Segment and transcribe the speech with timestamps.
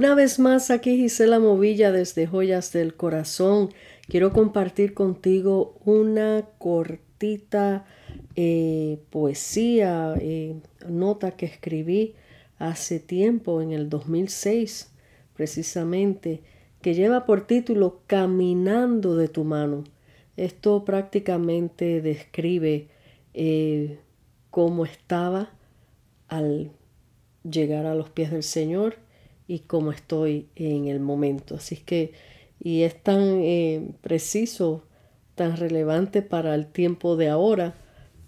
[0.00, 3.68] Una vez más, aquí Gisela Movilla desde Joyas del Corazón.
[4.08, 7.84] Quiero compartir contigo una cortita
[8.34, 10.54] eh, poesía, eh,
[10.88, 12.14] nota que escribí
[12.58, 14.90] hace tiempo, en el 2006
[15.34, 16.40] precisamente,
[16.80, 19.84] que lleva por título Caminando de tu mano.
[20.38, 22.88] Esto prácticamente describe
[23.34, 23.98] eh,
[24.50, 25.50] cómo estaba
[26.28, 26.70] al
[27.44, 29.09] llegar a los pies del Señor
[29.50, 31.56] y cómo estoy en el momento.
[31.56, 32.12] Así que,
[32.60, 34.84] y es tan eh, preciso,
[35.34, 37.74] tan relevante para el tiempo de ahora,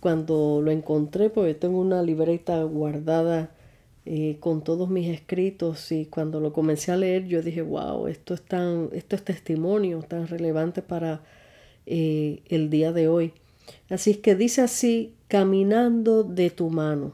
[0.00, 3.50] cuando lo encontré, porque tengo una libreta guardada
[4.06, 8.32] eh, con todos mis escritos y cuando lo comencé a leer yo dije, wow, esto
[8.32, 11.22] es, tan, esto es testimonio tan relevante para
[11.84, 13.34] eh, el día de hoy.
[13.90, 17.12] Así es que dice así, caminando de tu mano.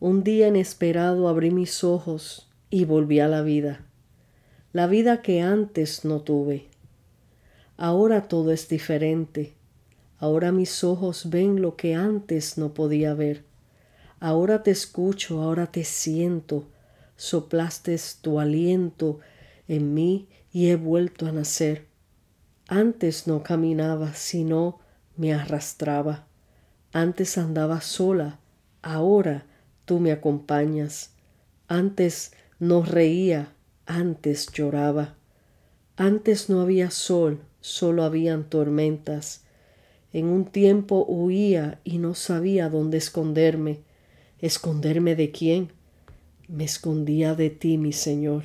[0.00, 2.45] Un día inesperado abrí mis ojos
[2.76, 3.86] y volví a la vida,
[4.74, 6.66] la vida que antes no tuve.
[7.78, 9.54] Ahora todo es diferente.
[10.18, 13.44] Ahora mis ojos ven lo que antes no podía ver.
[14.20, 16.66] Ahora te escucho, ahora te siento.
[17.16, 19.20] Soplaste tu aliento
[19.68, 21.86] en mí y he vuelto a nacer.
[22.68, 24.80] Antes no caminaba, sino
[25.16, 26.26] me arrastraba.
[26.92, 28.38] Antes andaba sola,
[28.82, 29.46] ahora
[29.86, 31.14] tú me acompañas.
[31.68, 33.52] Antes no reía,
[33.84, 35.16] antes lloraba.
[35.96, 39.44] Antes no había sol, solo habían tormentas.
[40.12, 43.80] En un tiempo huía y no sabía dónde esconderme.
[44.38, 45.72] ¿Esconderme de quién?
[46.48, 48.44] Me escondía de ti, mi Señor.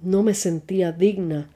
[0.00, 1.50] No me sentía digna.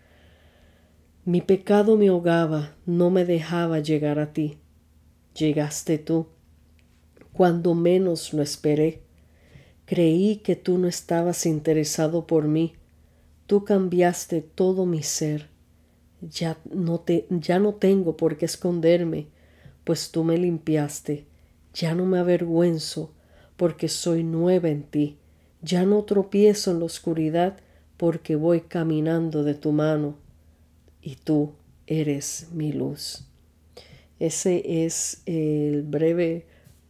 [1.24, 4.58] Mi pecado me ahogaba, no me dejaba llegar a ti.
[5.34, 6.28] Llegaste tú,
[7.32, 9.05] cuando menos lo esperé.
[9.86, 12.74] Creí que tú no estabas interesado por mí.
[13.46, 15.48] Tú cambiaste todo mi ser.
[16.20, 19.28] Ya no, te, ya no tengo por qué esconderme,
[19.84, 21.26] pues tú me limpiaste.
[21.72, 23.12] Ya no me avergüenzo,
[23.56, 25.18] porque soy nueva en ti.
[25.62, 27.58] Ya no tropiezo en la oscuridad,
[27.96, 30.16] porque voy caminando de tu mano,
[31.00, 31.52] y tú
[31.86, 33.28] eres mi luz.
[34.18, 36.46] Ese es el breve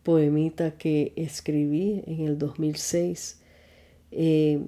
[0.06, 3.40] poemita que escribí en el 2006.
[4.12, 4.60] Eh,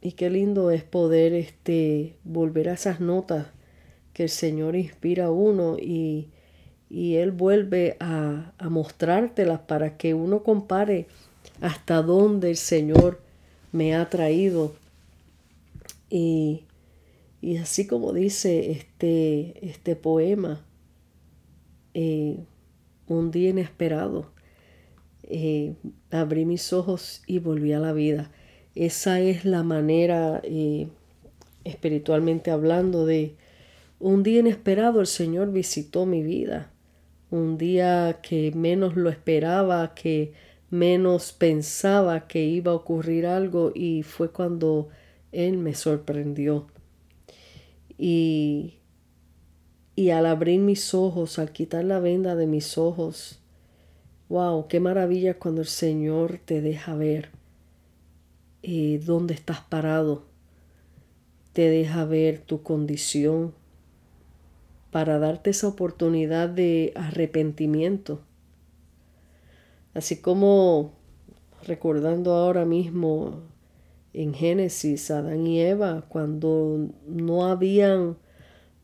[0.00, 3.46] y qué lindo es poder este, volver a esas notas
[4.12, 6.30] que el Señor inspira a uno y,
[6.90, 11.06] Él vuelve a, a mostrártelas para que uno compare
[11.60, 13.20] hasta dónde el Señor
[13.70, 14.74] me ha traído.
[16.10, 16.64] Y,
[17.40, 20.64] y así como dice este, este poema,
[21.94, 22.40] eh,
[23.06, 24.34] un día inesperado,
[25.28, 25.74] eh,
[26.10, 28.30] abrí mis ojos y volví a la vida.
[28.74, 30.88] Esa es la manera, eh,
[31.64, 33.36] espiritualmente hablando, de
[33.98, 36.70] un día inesperado el Señor visitó mi vida.
[37.30, 40.32] Un día que menos lo esperaba, que
[40.70, 44.88] menos pensaba que iba a ocurrir algo y fue cuando
[45.32, 46.66] Él me sorprendió.
[47.98, 48.74] Y,
[49.96, 53.40] y al abrir mis ojos, al quitar la venda de mis ojos,
[54.28, 57.30] Wow, qué maravilla cuando el Señor te deja ver
[58.64, 60.24] eh, dónde estás parado,
[61.52, 63.54] te deja ver tu condición
[64.90, 68.20] para darte esa oportunidad de arrepentimiento.
[69.94, 70.94] Así como
[71.64, 73.44] recordando ahora mismo
[74.12, 78.16] en Génesis, Adán y Eva, cuando no habían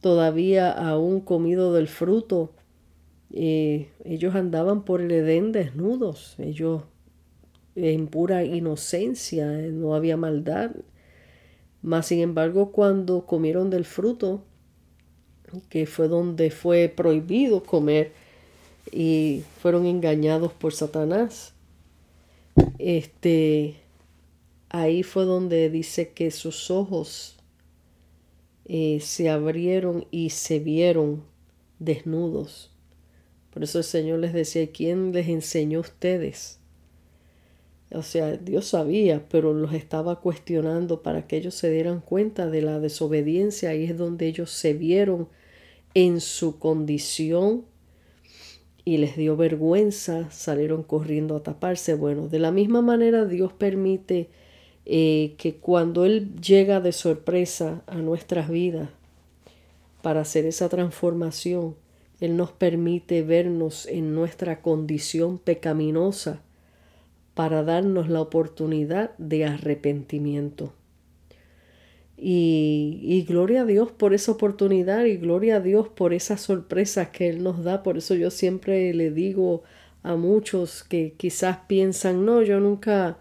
[0.01, 2.53] todavía aún comido del fruto,
[3.33, 6.83] eh, ellos andaban por el Edén desnudos, ellos
[7.75, 10.73] en pura inocencia, eh, no había maldad.
[11.81, 14.45] Mas, sin embargo, cuando comieron del fruto,
[15.69, 18.13] que fue donde fue prohibido comer,
[18.91, 21.55] y fueron engañados por Satanás,
[22.79, 23.77] este,
[24.69, 27.37] ahí fue donde dice que sus ojos
[28.65, 31.23] eh, se abrieron y se vieron
[31.79, 32.72] desnudos.
[33.53, 36.59] Por eso el Señor les decía, ¿quién les enseñó a ustedes?
[37.95, 42.63] O sea, Dios sabía, pero los estaba cuestionando para que ellos se dieran cuenta de
[42.63, 43.71] la desobediencia.
[43.71, 45.29] Ahí es donde ellos se vieron
[45.95, 47.67] en su condición
[48.85, 51.95] y les dio vergüenza, salieron corriendo a taparse.
[51.95, 54.31] Bueno, de la misma manera Dios permite
[54.87, 58.89] eh, que cuando Él llega de sorpresa a nuestras vidas
[60.01, 61.77] para hacer esa transformación,
[62.23, 66.41] él nos permite vernos en nuestra condición pecaminosa
[67.35, 70.73] para darnos la oportunidad de arrepentimiento.
[72.17, 77.09] Y, y, gloria a Dios por esa oportunidad y gloria a Dios por esas sorpresas
[77.09, 77.83] que Él nos da.
[77.83, 79.65] Por eso yo siempre le digo
[80.05, 83.19] a muchos que quizás piensan, no, yo nunca,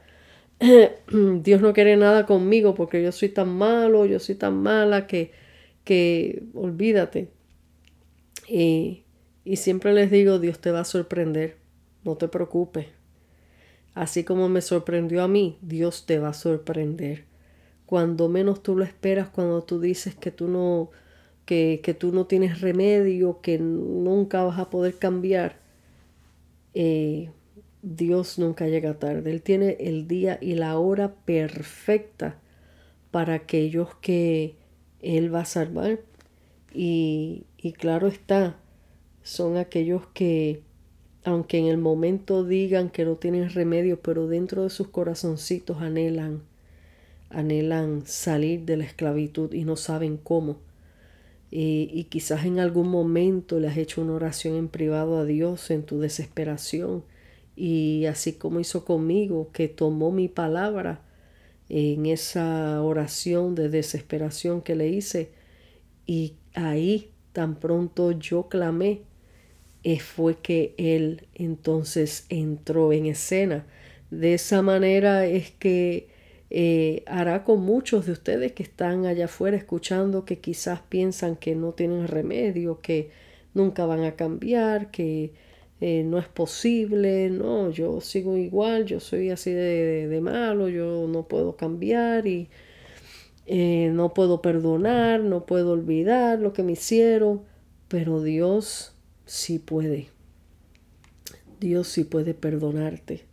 [0.62, 5.32] Dios no quiere nada conmigo porque yo soy tan malo, yo soy tan mala que,
[5.84, 7.41] que olvídate.
[8.54, 9.06] Y,
[9.46, 11.56] y siempre les digo, Dios te va a sorprender,
[12.04, 12.88] no te preocupes.
[13.94, 17.24] Así como me sorprendió a mí, Dios te va a sorprender.
[17.86, 20.90] Cuando menos tú lo esperas, cuando tú dices que tú no,
[21.46, 25.60] que, que tú no tienes remedio, que nunca vas a poder cambiar,
[26.74, 27.30] eh,
[27.82, 29.32] Dios nunca llega tarde.
[29.32, 32.38] Él tiene el día y la hora perfecta
[33.12, 34.58] para aquellos que
[35.00, 36.00] Él va a salvar.
[36.74, 38.58] Y, y claro está,
[39.24, 40.62] son aquellos que,
[41.24, 46.42] aunque en el momento digan que no tienen remedio, pero dentro de sus corazoncitos anhelan,
[47.30, 50.58] anhelan salir de la esclavitud y no saben cómo.
[51.50, 55.70] Y, y, quizás en algún momento le has hecho una oración en privado a Dios
[55.70, 57.04] en tu desesperación
[57.56, 61.02] y así como hizo conmigo, que tomó mi palabra
[61.70, 65.32] en esa oración de desesperación que le hice
[66.06, 69.02] y ahí tan pronto yo clamé,
[69.84, 73.66] eh, fue que él entonces entró en escena.
[74.12, 76.10] De esa manera es que
[76.50, 81.56] eh, hará con muchos de ustedes que están allá afuera escuchando que quizás piensan que
[81.56, 83.10] no tienen remedio, que
[83.54, 85.34] nunca van a cambiar, que
[85.82, 91.28] eh, no es posible, no, yo sigo igual, yo soy así de, malo, yo no
[91.28, 92.50] puedo cambiar y
[93.46, 97.42] eh, no puedo perdonar, no puedo olvidar lo que me hicieron,
[97.88, 98.94] pero Dios
[99.26, 100.08] sí puede.
[101.60, 103.26] Dios sí puede perdonarte.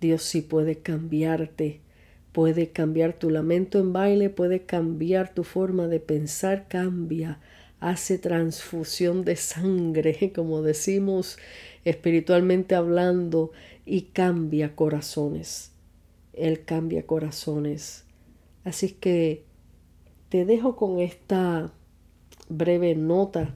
[0.00, 1.80] Dios sí puede cambiarte.
[2.32, 7.40] Puede cambiar tu lamento en baile, puede cambiar tu forma de pensar, cambia,
[7.78, 11.38] hace transfusión de sangre, como decimos
[11.84, 13.52] espiritualmente hablando,
[13.84, 15.72] y cambia corazones.
[16.32, 18.04] Él cambia corazones.
[18.64, 19.44] Así que
[20.28, 21.72] te dejo con esta
[22.48, 23.54] breve nota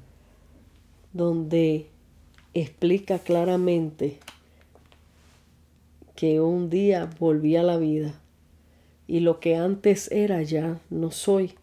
[1.12, 1.86] donde
[2.54, 4.18] explica claramente
[6.14, 8.20] que un día volví a la vida
[9.06, 11.54] y lo que antes era ya no soy.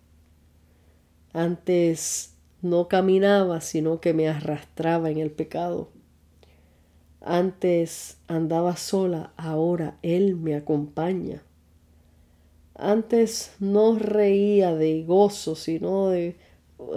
[1.33, 5.89] Antes no caminaba, sino que me arrastraba en el pecado.
[7.19, 11.41] Antes andaba sola, ahora Él me acompaña.
[12.75, 16.35] Antes no reía de gozo, sino de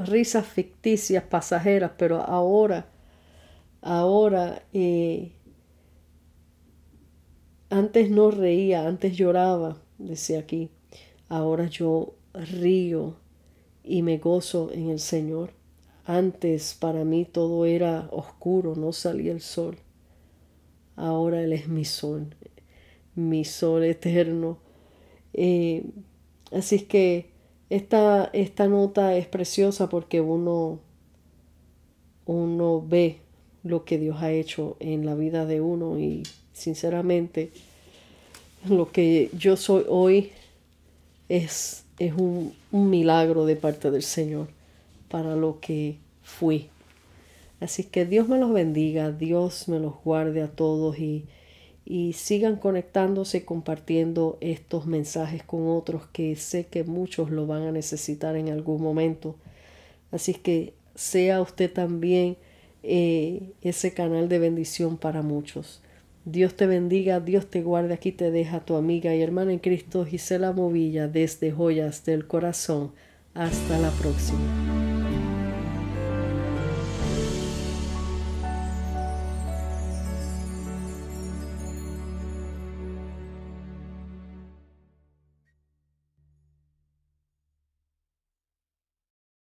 [0.05, 2.89] risas ficticias, pasajeras, pero ahora,
[3.83, 5.33] ahora, eh,
[7.69, 10.71] antes no reía, antes lloraba, decía aquí,
[11.29, 13.17] ahora yo río
[13.85, 15.51] y me gozo en el Señor.
[16.05, 19.77] Antes para mí todo era oscuro, no salía el sol
[20.97, 22.35] ahora Él es mi sol,
[23.15, 24.59] mi sol eterno.
[25.37, 25.85] Eh,
[26.51, 27.27] así es que
[27.69, 30.81] esta, esta nota es preciosa porque uno,
[32.25, 33.19] uno ve
[33.63, 37.51] lo que Dios ha hecho en la vida de uno y sinceramente
[38.69, 40.33] lo que yo soy hoy
[41.29, 44.49] es, es un, un milagro de parte del Señor
[45.09, 46.69] para lo que fui.
[47.61, 51.27] Así que Dios me los bendiga, Dios me los guarde a todos y,
[51.87, 57.73] y sigan conectándose, compartiendo estos mensajes con otros que sé que muchos lo van a
[57.73, 59.37] necesitar en algún momento.
[60.11, 62.37] Así que sea usted también
[62.83, 65.81] eh, ese canal de bendición para muchos.
[66.25, 67.95] Dios te bendiga, Dios te guarde.
[67.95, 72.91] Aquí te deja tu amiga y hermana en Cristo Gisela Movilla desde Joyas del Corazón.
[73.33, 74.86] Hasta la próxima.